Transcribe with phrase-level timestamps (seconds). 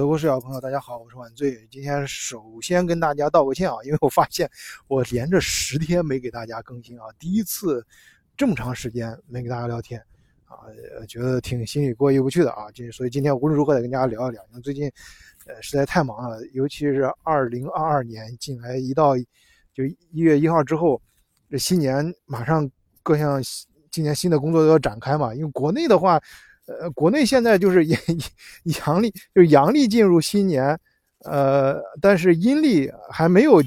[0.00, 1.68] 德国视角朋友，大家好，我是晚醉。
[1.70, 4.50] 今天首先跟大家道个歉啊，因为我发现
[4.88, 7.86] 我连着十天没给大家更新啊，第一次
[8.34, 10.02] 这么长时间没给大家聊天
[10.46, 10.56] 啊，
[11.06, 12.70] 觉得挺心里过意不去的啊。
[12.70, 14.90] 就所以今天无论如何得跟大家聊一聊，因为最近
[15.44, 19.14] 呃实在太忙了，尤其是二零二二年进来一到
[19.74, 20.98] 就一月一号之后，
[21.50, 22.66] 这新年马上
[23.02, 23.38] 各项
[23.90, 26.18] 今年新的工作都要展开嘛，因为国内的话。
[26.78, 30.78] 呃，国内现在就是阳历，就是阳历进入新年，
[31.24, 33.60] 呃，但是阴历还没有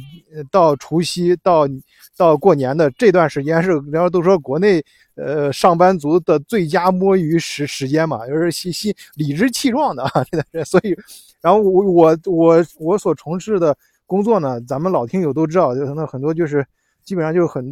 [0.49, 1.67] 到除夕到
[2.15, 4.81] 到过年的这段时间是，然后都说国内
[5.15, 10.23] 呃上班族的最佳摸鱼时时间嘛，就是心心理直气壮的啊，
[10.63, 10.95] 所以，
[11.41, 13.75] 然后我我我我所从事的
[14.05, 16.65] 工作呢，咱们老听友都知道，就那很多就是
[17.03, 17.65] 基本上就是很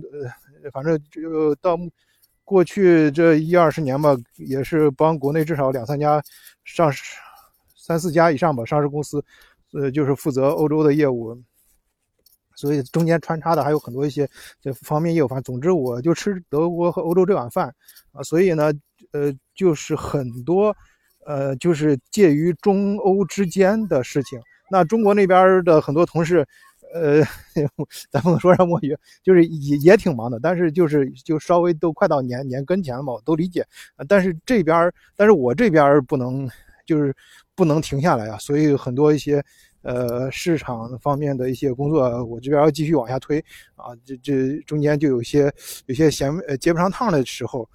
[0.64, 1.78] 呃，反正就到。
[2.52, 6.22] 过去这一二十年吧，也是帮国内至少两三家
[6.66, 7.16] 上市、
[7.78, 9.24] 三四家以上吧上市公司，
[9.72, 11.42] 呃，就是负责欧洲的业务，
[12.54, 14.30] 所以中间穿插的还有很多一些
[14.62, 15.28] 这方面业务。
[15.30, 17.74] 反正总之，我就吃德国和欧洲这碗饭
[18.12, 18.70] 啊，所以呢，
[19.14, 20.76] 呃，就是很多，
[21.26, 24.38] 呃，就是介于中欧之间的事情。
[24.70, 26.46] 那中国那边的很多同事。
[26.94, 27.24] 呃，
[28.12, 33.66] 咱不能说让摸鱼，就是也也挺忙的，但是就是就稍微都快到年年跟前了嘛，我都理解。
[34.08, 36.50] 但是这边，但是我这边不能，
[36.86, 37.16] 就是
[37.56, 39.44] 不能停下来啊，所以很多一些
[39.84, 43.40] 呃市场方面的一些工作，我这边要继续往下推
[43.76, 43.96] 啊。
[44.06, 45.52] 这这中间就有些
[45.86, 47.68] 有些衔呃接不上趟的时候，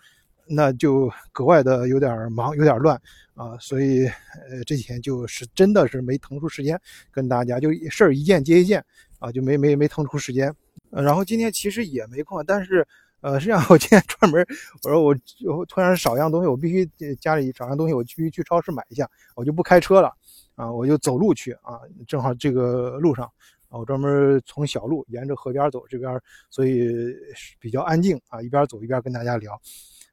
[0.49, 3.01] 那就格外的有点忙，有点乱
[3.35, 3.57] 啊。
[3.59, 6.81] 所以呃这几天就是真的是没腾出时间
[7.11, 8.85] 跟大家，就事儿一件接一件。
[9.19, 10.55] 啊，就没没没腾出时间，
[10.91, 12.87] 然后今天其实也没空，但是，
[13.23, 14.47] 呃，实际上我今天专门，
[14.83, 16.85] 我说我突然少样东西，我必须
[17.19, 20.13] 家里少样东西，我必须去超市买一下，我就不开车了，
[20.55, 23.27] 啊，我就走路去啊，正好这个路上，
[23.71, 27.17] 我专门从小路沿着河边走，这边所以
[27.59, 29.59] 比较安静啊，一边走一边跟大家聊，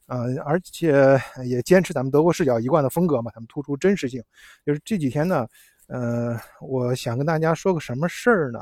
[0.08, 4.22] 嗯，而且也坚持咱们德国视角一贯的风格嘛，咱们突出真实性，
[4.66, 5.48] 就是这几天呢，
[5.88, 8.60] 呃，我想跟大家说个什么事儿呢？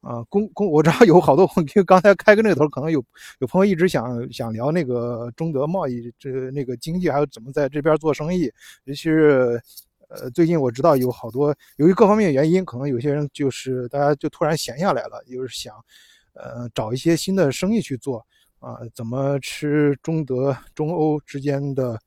[0.00, 3.04] 啊，公公，我知道有好多，朋友刚才开个那个头，可能有
[3.40, 8.44] 有朋友一直想想聊那个中德贸易，这那个经济，还有怎么在这边做生意。
[8.84, 9.60] 尤其是，
[10.08, 15.74] 呃，最近我知道有好多，由于各方面原因，可能有些人就是大家就突然闲下来了，就是想，
[16.34, 18.24] 呃，找一些新的生意去做
[18.58, 21.98] 啊，怎么吃中德中欧之间的。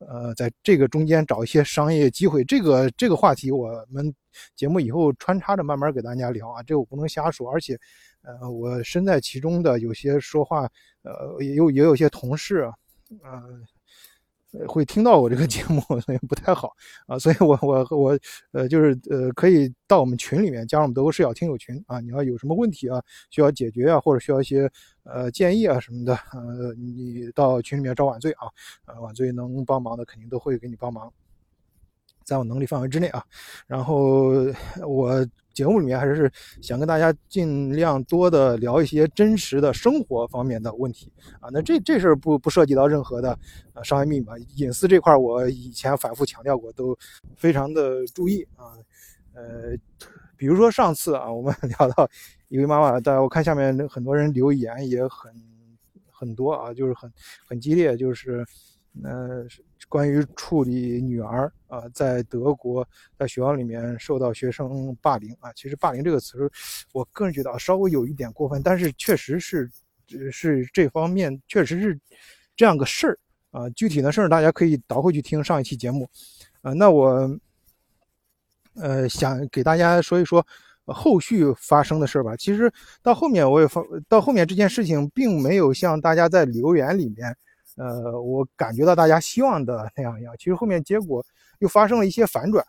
[0.00, 4.14] 呃，在这个中间找一些商业机会，这个这个话题我们
[4.54, 7.76] 节目以后穿插着慢慢给大家聊啊，这我不能瞎说，而且，
[8.22, 10.70] 呃，我身在其中的有些说话，
[11.02, 12.72] 呃，也有也有些同事啊，
[13.10, 13.66] 嗯。
[14.66, 16.72] 会听到我这个节目， 所以不太好
[17.06, 18.18] 啊，所以我我我
[18.52, 22.98] 呃就是呃可以到我们群里面加入我们德国视角听友群啊，你要有什么问题啊
[23.28, 24.68] 需要解决啊，或者需要一些
[25.08, 28.46] 呃建议啊什么的，呃你到群里面找晚醉啊，
[28.86, 31.12] 呃晚醉能帮忙的肯定都会给你帮忙。
[32.24, 33.24] 在我能力范围之内啊，
[33.66, 34.34] 然后
[34.86, 36.30] 我节目里面还是
[36.60, 41.48] 想跟大家尽量多的聊一些真实的生活方面的问题啊。
[41.50, 43.38] 那这这事儿不不涉及到任何的
[43.72, 46.94] 呃商业秘密啊隐私这块我以前反复强调过，都
[47.34, 48.76] 非常的注意啊。
[49.32, 49.74] 呃，
[50.38, 52.08] 比如说上次啊，我们 聊到
[52.48, 55.30] 一位妈妈，但我看下面很多人留言也很
[56.10, 57.12] 很多啊，就是很
[57.46, 58.46] 很激烈，就是
[59.02, 59.44] 呃。
[59.88, 66.50] 关于处理女儿啊，在德国在学校里面受到学生霸凌啊，其实“霸凌”这个词，
[66.92, 69.70] 我个人觉得啊，稍微有一点过分，但是确实是，
[70.30, 71.98] 是这方面确实是
[72.54, 73.18] 这样个事儿
[73.50, 73.70] 啊。
[73.70, 76.06] 具体的事儿大家可以倒回去听上一期节目
[76.60, 76.74] 啊。
[76.74, 77.26] 那我
[78.80, 80.46] 呃想给大家说一说
[80.86, 82.36] 后续发生的事儿吧。
[82.36, 82.72] 其实
[83.02, 87.36] 到后面我也发，到后面这件事情并没有像大家在留言里面。
[87.76, 91.24] 呃，我感觉到大家希望的那样一样，其实后面结果
[91.60, 92.66] 又发生了一些反转，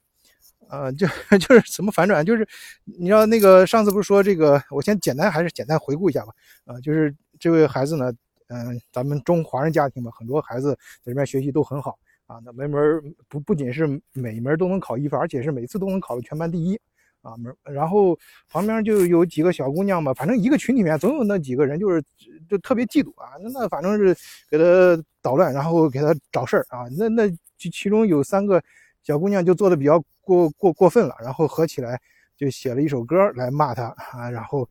[0.70, 1.08] 呃，就
[1.40, 2.24] 就是怎么反转？
[2.24, 2.48] 就是
[2.84, 6.34] 你知道那个上次不是说这个，我先简单还是简单回顾一下吧，
[6.66, 8.14] 啊，就是这位孩子呢，
[8.50, 10.74] 嗯，咱们中华人家庭嘛，很多孩子
[11.04, 11.98] 在这边学习都很好
[12.30, 16.80] 啊，那每门不不仅是每门都能考一分，而且是每次都能考全班第一。
[17.22, 18.18] 啊，门然后
[18.48, 22.02] 旁边就有几个小姑娘嘛，反正一个群里面总有那几个人，就是
[22.48, 23.32] 就特别嫉妒啊。
[23.42, 24.16] 那那反正是
[24.48, 26.86] 给他捣乱，然后给他找事儿啊。
[26.96, 27.28] 那那
[27.58, 28.64] 其其中有三个
[29.02, 32.00] 小姑娘就做的比较过过过分了，然后合起来
[32.38, 34.30] 就写了一首歌来骂他啊。
[34.30, 34.62] 然后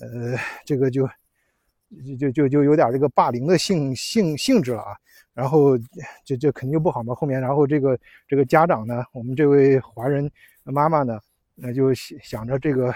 [0.00, 0.36] 呃，
[0.66, 1.08] 这个就
[2.18, 4.94] 就就就有点这个霸凌的性性性质了啊。
[5.36, 5.78] 然后
[6.24, 7.14] 这这肯定就不好嘛。
[7.14, 7.96] 后面然后这个
[8.26, 10.28] 这个家长呢，我们这位华人。
[10.68, 11.20] 妈妈呢，
[11.54, 12.92] 那就想着这个，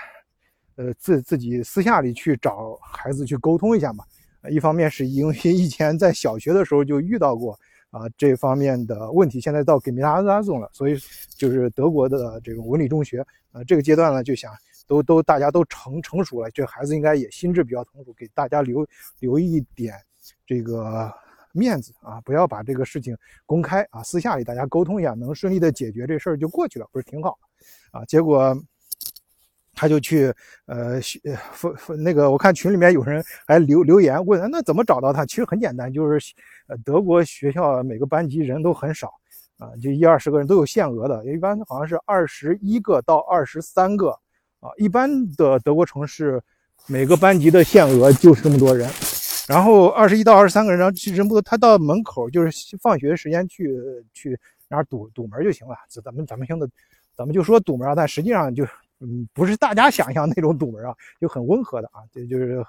[0.75, 4.04] 呃，自自己私下里去找孩子去沟通一下嘛。
[4.50, 7.56] 一方面是因为以前在小学的时候就遇到过
[7.90, 10.98] 啊这方面的问题，现在到给米拉拉送了，所以
[11.37, 14.52] 就是德国的这种文理中学啊这个阶段呢，就想
[14.88, 18.84] 都都大家都成成熟了，这孩子应该也心智比较成熟，给大家留
[19.20, 19.94] 留一点
[20.44, 21.08] 这个
[21.52, 23.17] 面子啊，不要把这个事情
[23.47, 27.38] 公开啊，私下里大家沟通一下，能顺利的解决这事儿就过去了，不是挺好
[27.93, 28.05] 啊？
[28.05, 28.56] 结果。
[29.73, 30.26] 他就去，
[30.67, 35.25] 呃，呃，那个，我看群里面有人还留留言问，那怎么找到他？
[35.25, 36.35] 其实很简单，就是，
[36.67, 39.11] 呃，德国学校每个班级人都很少，
[39.56, 44.11] 啊，就一二十个人都有限额的，一般好像是二十一个到二十三个，
[44.58, 46.43] 啊，一般的德国城市
[46.87, 48.91] 每个班级的限额就是这么多人，
[49.50, 53.76] 然后二十一到二十三个人，然后人不多，他到门口就是放学时间去
[54.12, 54.38] 去
[54.69, 55.75] 那儿堵堵门就行了，
[56.05, 56.64] 咱们咱们现在
[57.17, 58.64] 咱们就说堵门啊，但实际上就。
[59.02, 62.62] 嗯，不是大家想象那种堵门啊，就很温和的啊，这就是，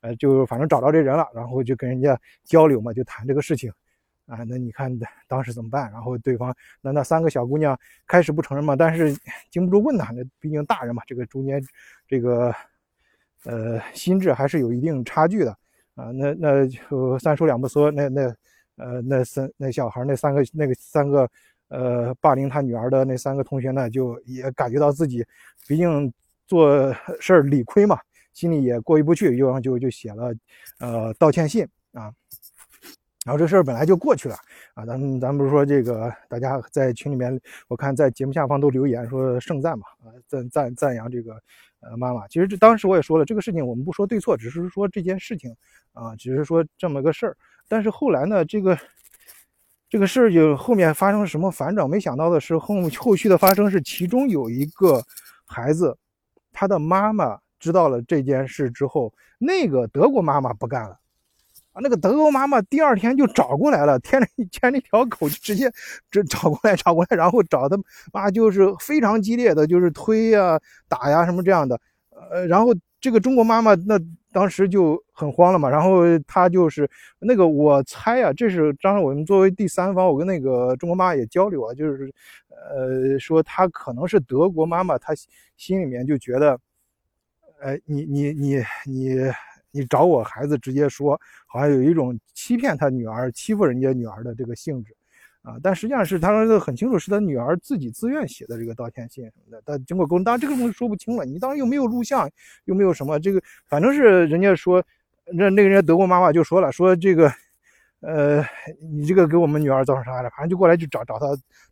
[0.00, 3.70] 呃，就反正找到这人了，然后就跟人家交流嘛，就谈这个事情，
[4.24, 4.90] 啊，那你看
[5.28, 5.92] 当时怎么办？
[5.92, 9.14] 然后对方那那三个小姑娘开始不承认嘛，但是
[9.50, 11.62] 经不住问呐，那毕竟大人嘛，这个中间
[12.08, 12.50] 这个
[13.44, 15.54] 呃心智还是有一定差距的
[15.96, 18.22] 啊，那那就三说两不说，那那
[18.76, 21.28] 呃那三那小孩那三个那个三个。
[21.68, 25.26] 呃，霸凌他女儿的那三个同学呢，就也感觉到自己，
[25.66, 26.12] 毕竟
[26.46, 27.98] 做事儿理亏嘛，
[28.32, 30.32] 心里也过意不去，就就就写了
[30.78, 32.14] 呃道歉信啊。
[33.24, 34.36] 然后这事儿本来就过去了
[34.74, 41.34] 啊，咱们咱不是说这个，大家在群里面，我看在节目下方都留言说盛赞嘛，啊赞赞赞扬这个
[41.80, 42.26] 呃妈妈。
[42.28, 45.54] 其实这当时我也说了，这个事情我们不说对错，只是说这件事情
[45.92, 47.36] 啊，只是说这么个事儿。
[47.68, 48.78] 但是后来呢，这个。
[49.88, 51.88] 这个事儿就后面发生了什么反转？
[51.88, 55.00] 没想到的是后后续的发生是，其中有一个
[55.44, 55.96] 孩子，
[56.52, 60.98] 他的妈妈知道了这件事之后，那个德国妈妈不干了
[61.76, 61.80] 啊！
[61.82, 65.70] 那个德国妈妈第二天就找过来了，牵着牵着一条狗，就直接
[66.10, 67.76] 这找过来找过来，然后找他
[68.12, 70.58] 妈就是非常激烈的，就是推呀、
[70.88, 71.78] 打呀什么这样的。
[72.30, 74.00] 呃，然后这个中国妈妈那。
[74.32, 76.86] 当时就很慌了嘛，然后她就是
[77.20, 82.12] 那个，我猜啊，这是当时我们作为第三方，我跟那个中国妈妈也交流啊，就是
[82.50, 85.14] 呃说她可能是德国妈妈，她
[85.56, 86.60] 心里面就觉得，
[87.62, 89.14] 哎，你你你你
[89.70, 94.94] 你找我孩子直接说，好像有一种欺骗他女儿、欺负人家女儿的这个性质。
[95.42, 99.62] 啊，但实际上是他说很清楚，是他女儿自己自愿写的这个道歉信什么的。
[99.64, 101.24] 但经过沟通，当然这个东西说不清了。
[101.24, 102.28] 你当时又没有录像，
[102.64, 104.82] 又没有什么，这个反正是人家说，
[105.32, 107.32] 那那个人家德国妈妈就说了，说这个，
[108.00, 108.44] 呃，
[108.90, 111.26] 你这个给我们女儿造成伤害了，反正就过来就找找他，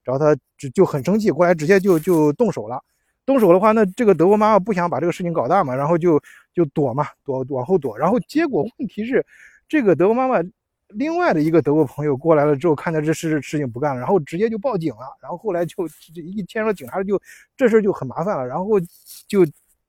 [0.04, 2.80] 找他就就很生气，过来直接就就动手了。
[3.26, 6.20] 动手的话，那这个德国妈妈不想把这个事情搞大嘛，然后就
[6.52, 7.96] 就躲嘛，躲往后躲。
[7.98, 9.24] 然后结果问题是，
[9.68, 10.42] 这个德国妈妈。
[10.88, 15.16] 另外的一个德国朋友过来了之后，看到这事事情不干了，然后直接就报警了。
[15.20, 15.74] 然后后来就
[16.14, 17.20] 一牵扯警察，就
[17.56, 18.46] 这事就很麻烦了。
[18.46, 18.78] 然后
[19.26, 19.44] 就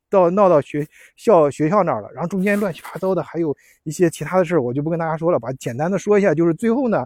[0.09, 2.09] 到闹到学校学校那儿了。
[2.11, 5.37] 然后中间乱七八糟的还有一些其他的事我就不跟大家说了。
[5.37, 7.05] 把简单的说一下，就是最后呢，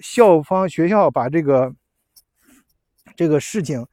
[0.00, 1.74] 校方学校把这个
[3.16, 3.84] 这个事情，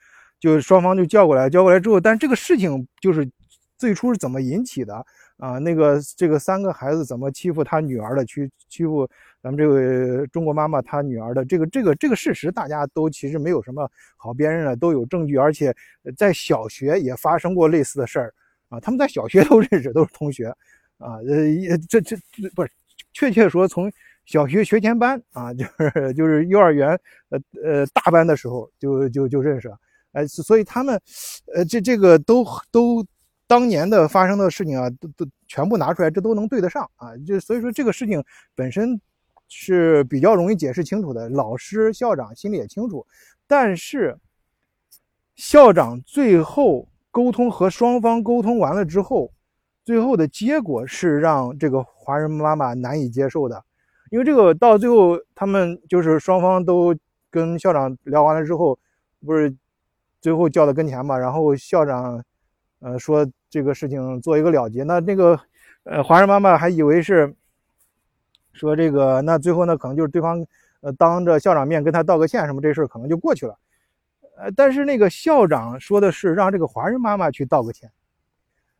[0.41, 3.29] 就双方就叫过来，叫过来之后，但这个事情就是
[3.77, 5.05] 最初是怎么引起的？
[5.37, 8.25] 啊，那个这个三个孩子怎么欺负他女儿的？
[8.25, 9.09] 去欺负
[9.41, 15.75] 咱们这位中国妈妈她女儿的这个这个这个事实，大家都其实没有什么好辨认的，都有证据，而且
[16.15, 18.33] 在小学也发生过类似的事儿
[18.69, 18.79] 啊。
[18.79, 20.47] 他们在小学都认识，都是同学
[20.99, 21.15] 啊。
[21.27, 22.15] 呃，这这
[22.55, 22.69] 不是
[23.13, 23.91] 确切说从
[24.25, 26.89] 小学学前班啊，就是就是幼儿园
[27.29, 29.75] 呃呃大班的时候就就就认识了。
[30.13, 30.99] 哎，所以他们
[31.55, 33.05] 呃这这个都都。
[33.47, 37.11] 当年的发生的事情啊，都都全部拿出来，这都能对得上啊！
[37.27, 38.23] 就所以说这个事情
[38.55, 38.97] 本身
[39.49, 43.05] 是比较容易解释清楚的，老师、校长心里也清楚。
[43.47, 44.17] 但是
[45.35, 49.33] 校长最后沟通和双方沟通完了之后，
[49.83, 53.61] 最后的结果是让这个华人妈妈难以接受的，
[54.11, 56.95] 因为这个到最后他们就是双方都
[57.29, 58.79] 跟校长聊完了之后，
[59.25, 59.53] 不是
[60.21, 62.23] 最后叫到跟前嘛，然后校长
[62.79, 63.29] 呃说。
[63.53, 65.37] 这个事情做一个了结，那那个，
[65.83, 67.35] 呃，华人妈妈还以为是
[68.53, 70.41] 说这个，那最后呢，可能就是对方，
[70.79, 73.59] 呃，当着校长面跟他道个歉什么，这事儿可能就过去了。
[74.37, 77.91] 呃，但是那个校长说的是让这个华人妈妈去道个歉。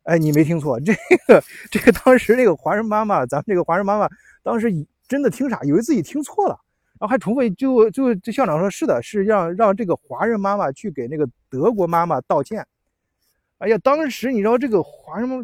[0.04, 0.94] 哎，你没听错，这
[1.28, 4.08] 个这个当时那个华人妈妈，咱们这个华人妈妈
[4.42, 4.72] 当时
[5.06, 6.58] 真的听傻，以为自己听错了。
[7.02, 12.64] 然后还重复，就就就校长说是的，是让让这个华人妈妈去给那个德国妈妈道歉。
[13.58, 15.38] 哎呀，当时你知道这个华人妈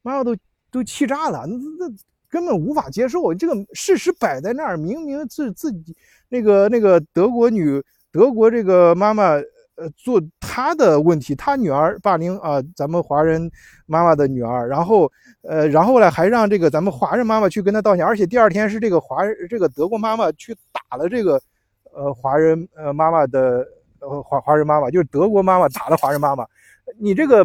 [0.00, 0.34] 妈妈都
[0.70, 1.94] 都气炸了，那那
[2.30, 5.94] 根本无法接受，这个事实摆在那儿，明明是自己
[6.30, 9.34] 那个那个德国女德国这个妈妈。
[9.76, 13.50] 呃，做他的问题，他女儿霸凌啊，咱们华人
[13.86, 15.10] 妈妈的女儿，然后，
[15.42, 21.40] 呃，然后呢，还让这个咱们华人妈妈去跟他道歉，而且第二天是这个华这个德国妈妈去打了这个，
[21.92, 23.66] 呃，华人呃妈妈的
[23.98, 26.46] 呃华华人妈妈，就是德国妈妈打了华人妈妈，
[26.96, 27.44] 你这个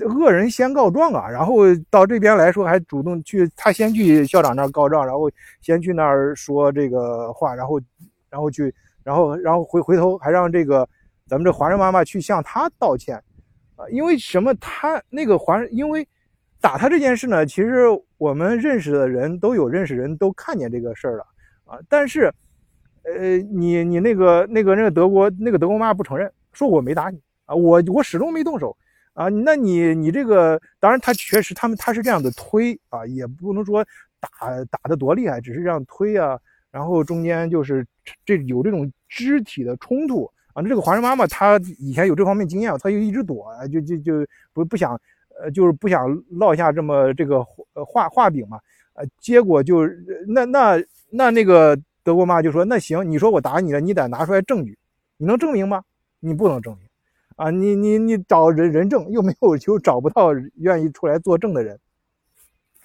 [0.00, 5.30] 恶人先告状啊，然后到这边来说还主动去，他先去校长那儿告状，然后
[5.62, 7.80] 先去那儿说这个话，然后，
[8.28, 10.86] 然后去，然后然后回回头还让这个。
[11.28, 13.16] 咱们这华人妈妈去向他道歉，
[13.74, 14.54] 啊，因为什么？
[14.60, 16.06] 他那个华人，因为
[16.60, 21.26] 打他这件事呢，其实我们认识的人都有认识人都看见这个事儿了，
[21.64, 22.32] 啊，但是，
[23.02, 28.76] 呃，你你那个那个那个德国那个德国妈妈不承认，说我没打你啊，我我始终没动手
[29.14, 33.84] 啊，那你你这个当然他确实他们他是这样的推啊，也不能说
[34.20, 34.28] 打
[34.70, 36.38] 打的多厉害，只是这样推啊，
[36.70, 37.84] 然后中间就是
[38.24, 40.30] 这有这种肢体的冲突。
[40.56, 44.98] 反正这个华人妈妈她以前有这方面经验，她就一直躲，就就就不不想，
[45.38, 47.44] 呃，就是不想落下这么这个
[47.86, 48.58] 画画饼嘛，
[48.94, 49.86] 呃，结果就
[50.26, 54.78] 那那那那个德国妈就说那行，你说我打你了，你得拿出来证据，
[55.18, 55.84] 你能证明吗？
[56.20, 56.88] 你不能证明，
[57.36, 61.78] 啊，你你你找人人证又没有，就找不到愿意出来作证的人，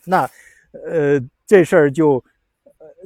[0.04, 0.30] 那
[0.74, 2.22] 呃这事儿就。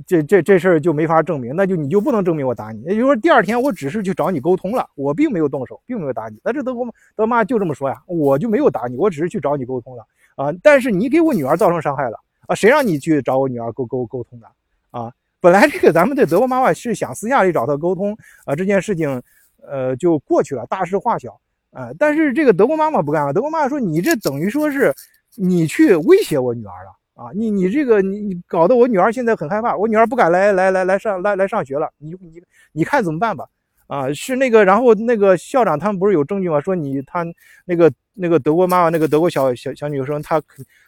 [0.05, 2.81] 这这这事儿就没法证明，那就你就不能证明我打你。
[2.81, 6.37] 也就是说，第二天我只是去找你沟通了，我并没有动手，并没有打你。
[6.43, 6.85] 那这德国
[7.15, 10.53] 德妈就这么说呀，我就没有打你，我只是去找你沟通了啊。
[10.61, 14.47] 但是你给我女儿造成伤害了啊，谁让你去找我女儿沟沟沟通的
[14.91, 15.11] 啊？
[15.39, 19.21] 本来这个咱们的德国妈妈是想私下里找她沟通啊，这件事情
[19.65, 21.39] 呃就过去了，大事化小
[21.71, 21.89] 啊。
[21.97, 24.93] 但是这个德国妈妈不干了，德国妈妈说你这等于说是
[25.35, 26.91] 你去威胁我女儿了。
[27.15, 32.41] 啊，你你这个你你搞得我女儿现在很害怕，我女儿不敢来来来来上来来上学了，你你
[32.74, 33.45] 你看怎么办吧？
[33.88, 36.60] 啊，是那个，然后那个校长他们不是有证据吗？
[36.60, 37.25] 说你他
[37.63, 40.41] 那个那个德国妈妈那个德国小小小女生，她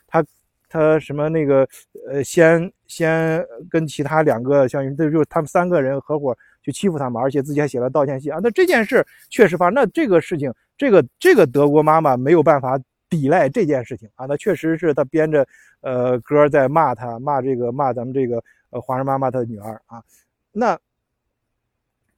[0.06, 0.22] 她
[0.68, 1.66] 她什么那个
[2.10, 8.40] 呃，先先跟其他两个像这就是他们三个人合伙去欺负他们，而且自己还写了道歉信啊。
[8.44, 12.78] 那这件事确实发，那这个事情，这个这个德国妈妈没有办法。
[13.10, 15.48] 抵赖这件事情啊，那确实是他编着
[15.82, 20.04] 呃歌在骂他，骂这个骂咱们这个呃华人妈妈的女儿啊。
[20.52, 20.78] 那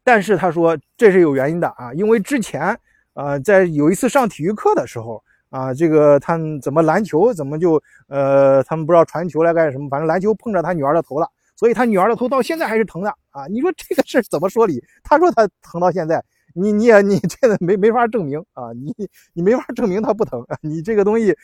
[0.03, 2.77] 但是他说这是有原因的啊，因为之前
[3.13, 13.46] 呃在有一次上体育课的时候啊，这个他怎么篮球怎么就呃他们不知道传球来干什么，反正篮球碰着他女儿的头了，所以他女儿的头到现在还是疼的啊。
[13.48, 14.84] 你说这个事怎么说理？
[15.03, 16.24] 他说他疼到现在。
[16.53, 18.94] 你你也你这个没没法证明啊，你
[19.34, 21.36] 你没法证明它不疼，你这个东西，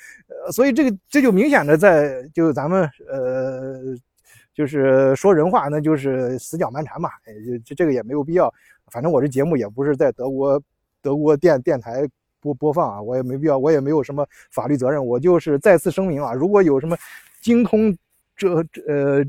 [0.52, 3.96] 所以这个这就明显的在就咱们呃，
[4.54, 7.10] 就是说人话，那就是死搅蛮缠嘛，
[7.66, 8.54] 这这个也没有必要。
[8.92, 10.62] 反正我这节目也不是在德国
[11.02, 12.08] 德国电电台
[12.40, 16.98] 播播放啊，我也没必要，我也没有什么法律责任，我就是再次声明啊，如果有什么
[17.42, 17.96] 精通
[18.36, 19.26] 这呃。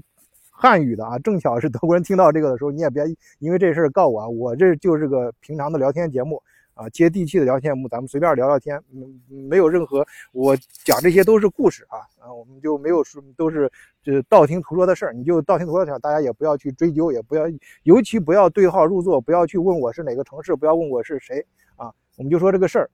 [0.59, 3.05] 汉语的啊，正巧是德国人听到这个的时候，你也别
[3.41, 9.21] 因为这事儿告我啊，我这就是个平常的聊天节目啊，接地气的聊天节目，咱们随便聊聊天，嗯，
[9.51, 13.71] 没有任何我讲这些都是故事啊啊，我们就没有说都是
[14.03, 17.45] 这道听途说的事儿，你就道听途说讲，大家也不要去追究，也不要，
[17.83, 21.45] 尤其不要对号入座，不要去问我是哪个城市，不要问我是谁
[21.77, 22.89] 啊，我们就说这个事儿。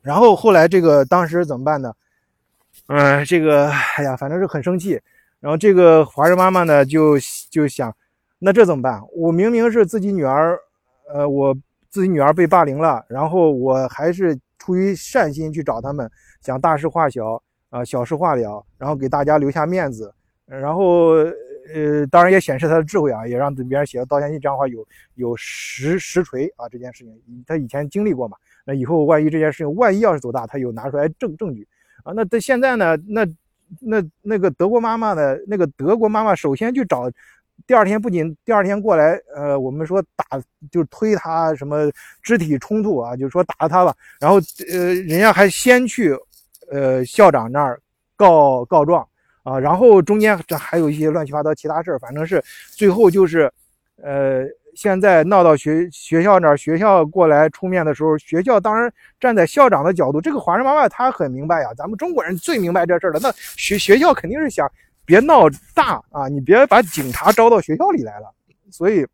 [0.00, 1.92] 然后后来这个当时怎么办呢？
[2.86, 4.98] 嗯，这个哎呀，反正是很生气。
[5.40, 7.16] 然后这个华人妈妈呢，就
[7.48, 7.94] 就想，
[8.40, 9.00] 那这怎么办？
[9.14, 10.58] 我明明是自己女儿，
[11.12, 11.56] 呃，我
[11.88, 17.40] 自己女儿被霸凌了，然后我还是出于善心去找他们，想大事化小，
[17.70, 20.12] 啊，小事化了，然后给大家留下面子，
[20.44, 21.10] 然后
[21.72, 31.68] 呃，当然也显示他的智慧啊，也让别人写道歉信，这样的话有有实实锤啊，这件事情他以前经历过嘛，那以后万一这件事情万一要是走大，他有拿出来证证据
[32.02, 33.24] 啊，那他现在呢，那。
[33.80, 35.36] 那那个德国妈妈呢？
[35.46, 37.10] 那个德国妈妈首先去找，
[37.66, 40.24] 第二天不仅第二天过来，呃，我们说打
[40.70, 41.90] 就推他什么
[42.22, 43.94] 肢体冲突啊，就说打了他吧。
[44.20, 44.38] 然后
[44.70, 46.16] 呃，人家还先去
[46.70, 47.80] 呃校长那儿
[48.16, 49.06] 告告状
[49.42, 53.52] 啊，然后中间这还有一些乱七八糟其他事儿，反正是最后就是
[54.02, 54.44] 呃。
[54.78, 60.20] 现在闹到学学校那儿，学校过来出面的时候，学校当然站在校长的角度。
[60.20, 63.18] 这个华人妈妈她很明白呀，咱们中国人最明白这事儿了。
[63.20, 64.70] 那学学校肯定是想
[65.04, 68.32] 别闹大啊，你别把警察招到学校里来了。
[68.70, 69.04] 所以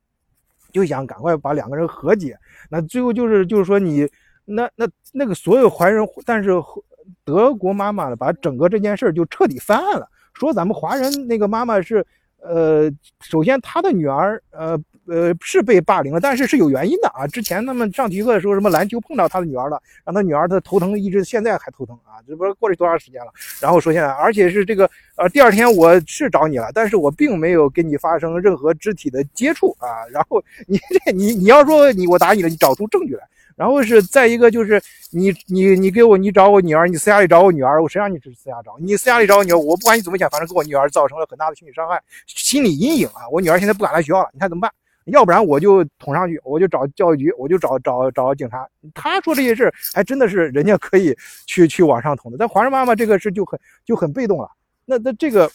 [0.70, 2.36] 就想赶快把两个人和解。
[2.68, 4.06] 那最后就是就是说你
[4.44, 6.50] 那那那个所有华人，但是
[7.24, 12.06] 德国妈妈呢，把整个这件事就彻底翻案了，说咱们华人那个妈妈是
[12.42, 12.90] 呃，
[13.22, 14.78] 首先她的女儿呃。
[15.06, 17.26] 呃，是被霸凌了，但是是有原因的啊。
[17.26, 23.32] 之前他们上体育课的时候，什么篮球碰到他的女儿了，让他女儿的头疼，一直现在还头疼啊，这不知道过了多长时间了。
[23.60, 30.06] 然后说现在，而且是这个呃，第二天我是找你了，但是我并没有跟你发生任何肢体的接触啊。
[30.10, 33.22] 然后你这你你要说你我打你了，你找出证据来。
[33.56, 34.82] 然后是再一个就是
[35.12, 38.76] 你你你给我你找我女儿，你私下里找我女儿，我谁让你是私下找？
[38.80, 43.28] 你私下里找我女儿，我不管你怎么想，反正给我女儿造成了很大的心理伤害、心理阴影啊。
[43.30, 44.72] 我女儿现在不敢来学校了，你看怎么办？
[45.06, 48.66] 要不然我就捅上去，我就找教育局，我就找找找警察。
[48.94, 51.14] 他说这些事还真的是人家可以
[51.46, 52.38] 去去往上捅的。
[52.38, 54.48] 但华人妈妈这个事就很就很被动了。
[54.86, 55.50] 那那这个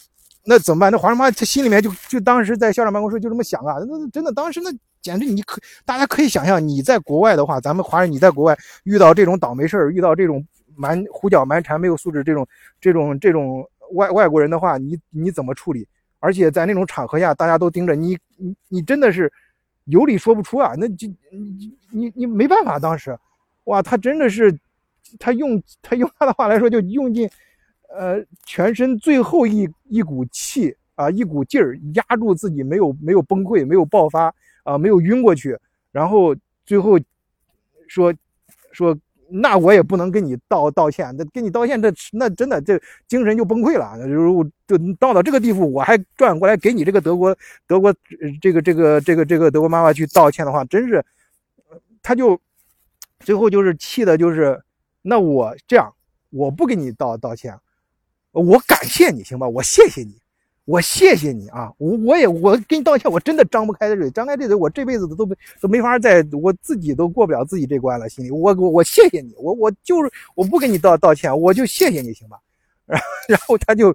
[0.46, 0.92] 那怎么办？
[0.92, 3.76] 那华人妈她心里面就就当时在校长办公室就这么想啊。
[3.88, 12.48] 那真的当时那简直你可大家可以想象，你在国外的话，咱们华人你在国外遇到这种倒霉事儿，遇到这种蛮胡搅蛮缠、没有素质这种
[12.80, 15.88] 这种这种外外国人的话，你你怎么处理？
[16.20, 19.32] 而且在那种场合下，大家都盯着你，你你真的是
[19.86, 20.74] 有理说不出啊！
[20.78, 23.18] 那就你你你没办法，当时，
[23.64, 24.58] 哇，他真的是，
[25.18, 27.30] 他用他用他的话来说，就用尽，
[27.90, 34.34] 呃，全身最后一一股气啊，一股劲儿压住自己，没有没有崩溃，没有爆发
[34.64, 35.58] 啊，没有晕过去，
[35.92, 36.36] 然后
[36.66, 37.00] 最后
[37.88, 38.14] 说
[38.72, 38.98] 说。
[39.32, 43.98] 那我也不能跟你道道歉，那跟你道歉，这那真的这精神就崩溃了。
[44.08, 47.36] 就就到了这个地步，我还转过来给你这个德国
[47.68, 47.94] 德国
[48.42, 51.04] 这个这个这个这个德国妈妈去道歉的话，真是，
[52.02, 52.40] 他就
[53.20, 54.60] 最后就是气的，就是
[55.02, 55.94] 那我这样，
[56.32, 57.58] 我不跟你道道歉，
[58.32, 60.16] 我感谢你行吧，我谢谢你。
[60.70, 68.08] 我谢谢你啊，我我也我给你道歉，我真的张不开嘴，张开这嘴，我这辈子都都都没法再，我自己都过不了自己这关了。
[68.08, 72.38] 心里，我我我谢谢你，我我就是我不跟你道道歉，我就谢谢你，行吧？
[72.86, 73.92] 然后然后他就，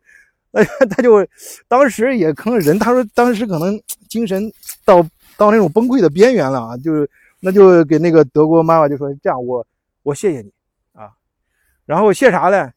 [0.90, 1.24] 他就
[1.68, 4.52] 当时也可能人，他说当时可能精神
[4.84, 5.00] 到
[5.36, 9.64] 到那种崩溃的边缘了啊，就是那就给那个德国妈妈就说这样，我
[10.02, 10.50] 我谢谢你
[10.92, 11.10] 啊，
[11.86, 12.72] 然后谢啥呢？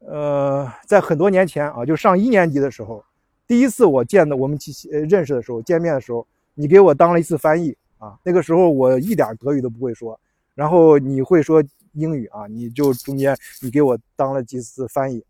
[0.00, 3.02] 呃，在很多年前啊，就上一年级的时候，
[3.46, 4.58] 第一次我见的我们
[4.92, 8.18] 呃认识的时候，见面的时候，你给我当了一次翻译啊。
[8.24, 10.18] 那个时候我一点德语都不会说，
[10.54, 15.24] 然后你会说英语啊，你就中间你给我当了几次翻译，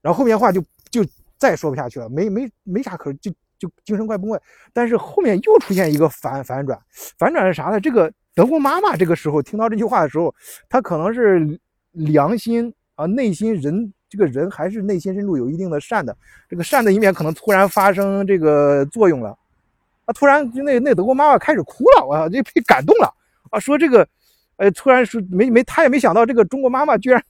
[0.00, 1.04] 然后后面话就就
[1.36, 4.40] 再说不下去了，没没没啥可就就精神快崩溃。
[4.72, 6.80] 但是后面又出现一个反反转，
[7.18, 7.80] 反转是啥呢？
[7.80, 10.34] 这个德国妈妈这个时候听到这句话的时候，
[10.68, 11.60] 她可能是
[11.92, 12.72] 良心。
[12.98, 16.16] 啊，内心人这个人还是内心深处有一定的善的，
[16.48, 19.36] 这个善的一面可能突然发生这个作用了，
[20.06, 23.12] 啊，突然那那德国妈妈开始哭了，我就被感动了
[23.50, 24.06] 啊，说这个，
[24.56, 27.22] 呃，突然是没没他也没想到这个中国妈妈居然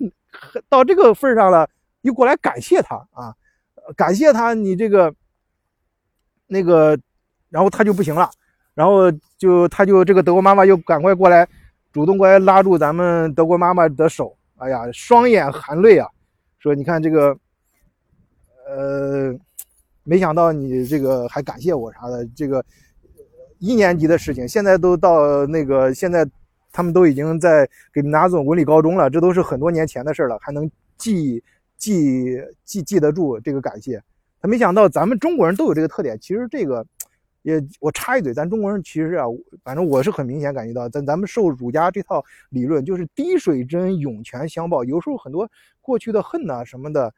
[0.69, 1.69] 到这个份上了，
[2.03, 3.35] 又过来感谢他啊，
[3.97, 5.13] 感谢他你这个
[6.47, 6.99] 那个，
[7.51, 8.31] 然后他就不行了，
[8.75, 11.49] 然后就他就这个德国妈妈又赶快过来，
[11.93, 14.37] 主动过来拉住咱们德国妈妈的手。
[14.59, 16.09] 哎呀，双眼含泪啊，
[16.59, 17.39] 说你看这个，
[18.67, 19.35] 呃，
[20.05, 22.65] 没想到你这个还感谢我啥的，这个
[23.59, 26.29] 一年级的事情，现在都到那个现在，
[26.73, 31.43] 他们都已经在给拿总文理高中了，这都是很多年前的事了，还能记
[31.77, 34.03] 记记记得住这个感谢。
[34.41, 36.87] 他没想到咱们中国人都有这个特点，其实这个。
[37.43, 39.25] 也我插一嘴，咱中国人其实啊，
[39.63, 44.85] 反正我是很明显感觉到，咱咱们受儒家这套理论，就是滴水之恩，涌泉相报。
[44.85, 45.49] 有时候很多
[45.81, 47.13] 过去的恨呐什么的，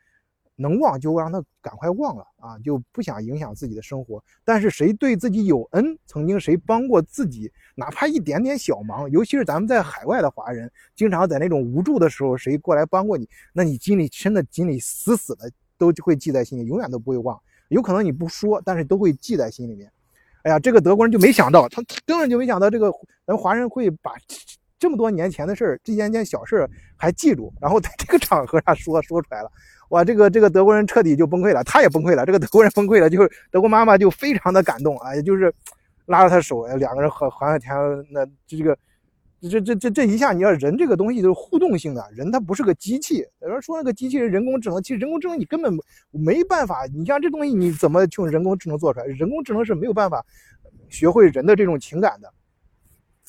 [0.56, 4.22] 能忘就让他赶快忘了啊，就不想影响自己的生活。
[4.44, 17.40] 但是谁对自己有恩，曾经谁帮过自己，哪怕一点点小忙，尤其是咱们在海外的华人，经常在那种无助的时候，谁过来帮过你，那你心里真的心里死死的都会记在心里，永远都不会忘。
[17.68, 19.90] 有可能你不说，但是都会记在心里面。
[20.42, 22.92] 哎呀，这个德国人就没想到，他根本就没想到这个
[23.26, 24.12] 咱华人会把
[24.79, 29.50] 这么多年前的事儿，这件件小事还记住，然后在这个场合上说说出来了。
[29.90, 35.53] 哇，这个这个德国人彻底就崩溃了，他也崩溃了，这个德国人崩溃了，就是德国妈妈就非常的感动啊，也就是
[36.07, 37.74] 拉着他手，两个人和环了天，
[38.11, 38.76] 那这个。
[39.48, 43.24] 这这这这一下，你要人这个东西都是互动性的，人他不是个机器。
[43.40, 45.72] 有人说那个机器人人工智能，其实人工智能你根本
[46.11, 46.85] 没办法。
[46.94, 49.07] 你像这东西，你怎么用人工智能做出来？
[49.07, 50.24] 人工智能是没有办法
[50.88, 52.31] 学会人的这种情感的。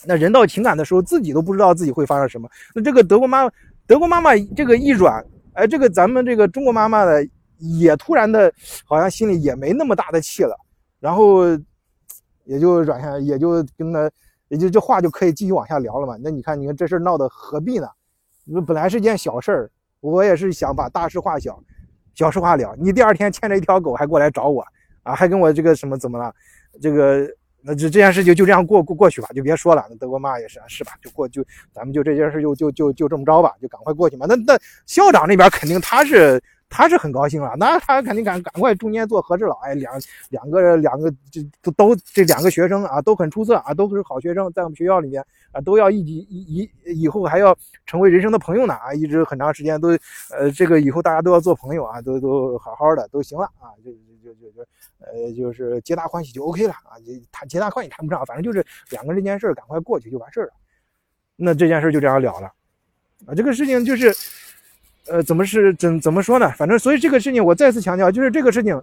[0.05, 2.49] 那人到情感的时候，自己都不知道自己会发生什么。
[2.73, 3.53] 那这个德国妈妈，
[3.85, 7.25] 德国妈妈这个一软，哎，这个咱们这个中国妈妈的
[7.59, 8.51] 也突然的，
[8.83, 10.57] 好像心里也没那么大的气了。
[10.99, 11.45] 然后
[12.45, 14.11] 也就软下，也就跟他，
[14.51, 16.17] 也就这话就可以继续往下聊了嘛。
[16.21, 17.87] 那你看，你看这事闹得何必呢？
[18.43, 21.57] 那本来是件小事儿，我也是想把大事化小，
[22.13, 22.75] 小事化了。
[22.77, 24.61] 你第二天牵着一条狗还过来找我
[25.03, 26.35] 啊，还跟我这个什么怎么了？
[26.81, 27.25] 这个
[27.61, 29.85] 那这这件事就就这样过过过去吧，就别说了。
[29.89, 30.91] 那德国妈也是是吧？
[31.01, 34.25] 就过就咱们就这件事就就就就这么着吧，就赶快过去嘛。
[34.27, 36.43] 那那校长那边肯定他是。
[36.73, 39.55] 他是很高兴了，那他肯定赶赶快中间做和事佬。
[39.57, 39.93] 哎，两
[40.29, 47.55] 两个两个这都都这两个学生啊，都很出色啊，都是好学生，在我们学校里面啊，都要一起一以以后还要
[47.85, 49.89] 成为人生的朋友呢啊，一直很长时间都
[50.31, 53.91] 呃，这个以后大家都要做朋友啊，都都好好的都行了啊，就
[54.23, 54.61] 就就就
[54.99, 60.53] 呃，就是皆大欢喜就 OK 了啊，就谈皆大欢喜谈不上，反正就是两个人这件事赶快过去就完事了。
[61.35, 62.47] 那这件事就这样了了
[63.25, 64.15] 啊，这个事情就是。
[65.07, 66.49] 呃，怎么是怎怎么说呢？
[66.51, 68.79] 反正所以这个事情我再次强调，就是这个事情，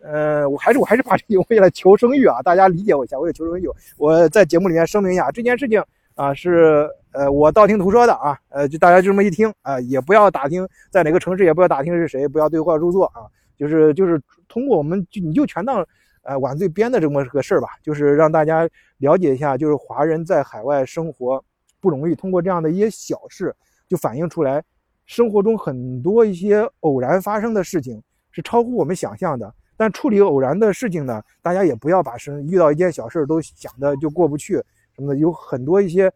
[0.00, 5.82] 呃，我还是我还是把这个 为了求生欲啊，大家理解我一下，为了求生欲，我在节目里面声明一下，这件事情
[6.14, 15.86] 啊是呃我道听途说的啊，呃就大家就这么一听啊，也不要打听在哪个城市，也不要打听是谁，不要对号入座啊，就是就是通过我们就你就全当
[16.22, 21.44] 呃晚醉编的这么个事儿吧，就是让大家了解一下，就是华人在海外生活
[21.80, 23.54] 不容易，通过这样的一些小事
[23.86, 24.62] 就反映出来。
[25.08, 34.62] 生活中很多一些偶然发生的事情是超乎我们想象的，但处理偶然的事情呢，大家也不要把生遇到一件小事都想的就过不去
[34.94, 36.12] 什么的，有很多一些，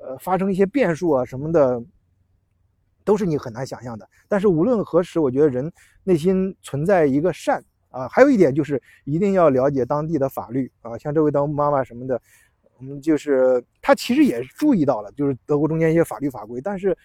[0.00, 1.80] 呃，发生一些变数啊什么的，
[3.04, 4.06] 都是你很难想象的。
[4.26, 12.20] 但是无论何时，我觉得人内心存在一个善啊，还有一点就是一定要了解当地的法律啊，像这位当妈妈什么的，
[12.76, 16.98] 我们就是他其实也注意到了，就是德国中间一些法律法规，但是。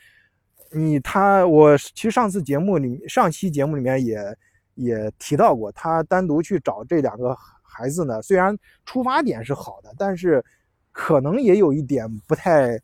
[0.71, 4.37] 你他我其实上次节目里上期节目里面也
[4.75, 10.43] 也提到过，他单独去找这两个孩子呢，虽然出发点是好的，但是
[10.91, 12.77] 可能也有一点不太，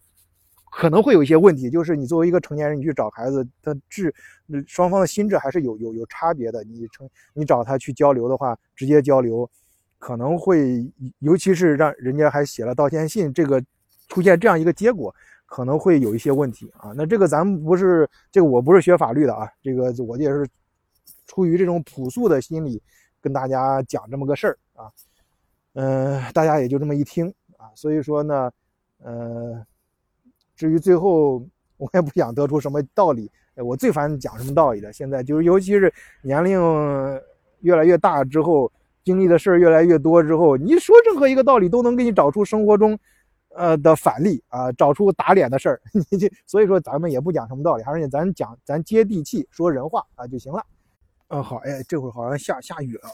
[0.71, 4.13] 可能会有一些问题，就是你作为一个成年人，你去找孩子，他智
[4.65, 6.63] 双方的心智还是有有有差别的。
[6.63, 9.49] 你成你找他去交流的话，直接交流
[9.99, 13.61] 可能会，尤其是让人家还写了道歉信，这个
[14.07, 15.13] 出现这样一个结果。
[15.53, 20.47] 可能会有一些问题啊，那这个咱们不是这个，我不是学法律的啊，这个我也是
[21.27, 22.81] 出于这种朴素的心理
[23.21, 24.89] 跟大家讲这么个事儿啊，
[25.73, 28.51] 嗯，大家也就这么一听啊，所以说呢，
[29.03, 29.63] 呃，
[30.55, 31.45] 至于最后
[31.77, 36.59] 我也不想得出什么道理，我最烦讲什么道理的，现在就是尤其是年龄
[37.59, 38.71] 越来越大之后，
[39.03, 42.97] 经历的事儿越来越多之后，你说任何一个道理都能给你找出生活中。
[43.55, 50.63] 呃的反例啊，找出打脸的事儿， 你这所以说咱们也不讲什么道理，还是咱讲咱接地气说人话啊就行了。
[51.29, 53.09] 嗯，好，哎，这会儿好像下下雨了，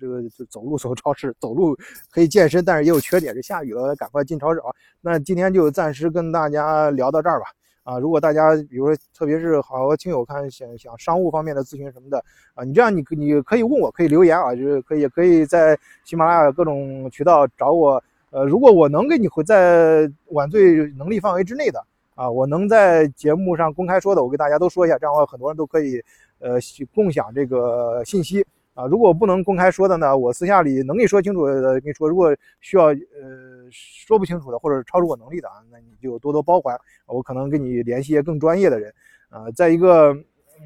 [0.00, 1.76] 这个走路走超市，走路
[2.10, 4.70] 可以健身，但是也有缺点，是下雨了，赶快进超市啊。
[5.02, 7.46] 那今天就暂时跟大家聊到这儿吧。
[7.82, 12.22] 啊，如果大家比如说特别是好多亲友看想想商务方面的咨询什么的
[12.54, 18.02] 啊，你这样你你可以问我，可以留言啊，就是可以可以在喜马拉雅各种渠道找我。
[18.30, 21.82] 呃，如果我能给你回在晚醉能力范围之内的
[22.14, 26.02] 啊，我能在节目上公开说的，我给大家都说一下，这样的话很多人都可以
[26.40, 26.58] 呃
[26.94, 28.86] 共享这个信息啊。
[28.86, 32.08] 如果不能公开说的呢，我私下里能给你说清楚的跟你说。
[32.08, 38.92] 如果需要呃说不清楚的或者超出我能力的啊，那你就多多包涵，我可能跟你联系更专业的人
[39.30, 39.50] 啊。
[39.52, 40.14] 再一个，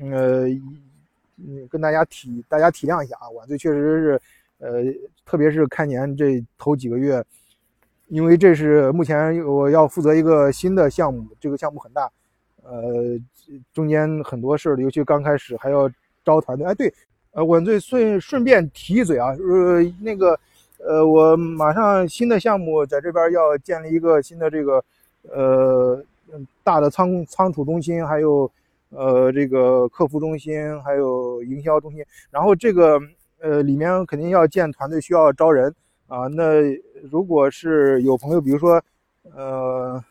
[0.01, 0.47] 呃，
[1.71, 4.21] 跟大家体大家体谅一下啊，晚醉确实是
[4.59, 4.83] 呃，
[5.27, 7.23] 特别是开年这头几个月。
[8.13, 12.11] 因为这是目前我要负责一个新的项目，这个项目很大，
[12.63, 13.19] 呃，
[13.73, 15.91] 中间很多事儿，尤其刚开始还要
[16.23, 16.67] 招团队。
[16.67, 16.93] 哎，对，
[17.31, 20.39] 呃，我最顺顺便提一嘴啊，呃，那个，
[20.87, 24.85] 呃，我马上新的项目在这边要建立一个新的这个，
[25.31, 26.05] 呃，
[26.63, 28.51] 大的仓仓储中心，还有，
[28.91, 32.05] 呃，这个客服中心，还有营销中心。
[32.31, 33.01] 然后这个，
[33.41, 35.75] 呃，里面肯定要建团队，需要招人。
[36.13, 36.61] 啊，那
[37.11, 38.79] 如果是有朋友，比如说，
[39.35, 40.05] 呃，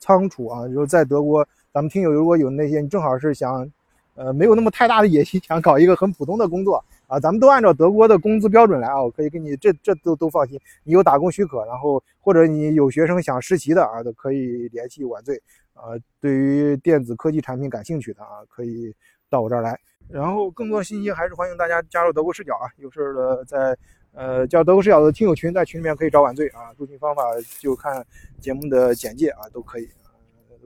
[0.00, 3.70] 仓储啊，就是在德国，咱们听友如果有那些，你正好是想，
[4.16, 15.40] 呃，没有那么太大的野心，想搞一个很普通的工作啊，咱们都按照德国的工资标准来啊，我可以给你，这这都都放心，你有打工许可，然后或者你有学生想实习的啊，都可以联系晚醉
[15.74, 15.94] 啊。
[16.20, 18.92] 对于电子科技产品感兴趣的啊，可以
[19.30, 19.78] 到我这儿来。
[20.08, 23.78] 然后更多信息还是欢迎大家加入德国视角啊，有事儿的在。
[24.14, 26.72] 呃，叫德国视角的听友群，在群里面可以找晚醉啊。
[26.76, 27.22] 入群方法
[27.58, 28.04] 就看
[28.40, 29.88] 节目的简介啊，都可以，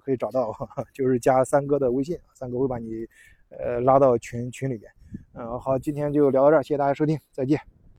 [0.05, 0.55] 可以找到，
[0.93, 3.07] 就是加三哥的微信，三哥会把你
[3.51, 4.91] 呃拉到群群里面。
[5.33, 7.78] 嗯，好，今天就聊到这儿，谢谢大家收听，再见。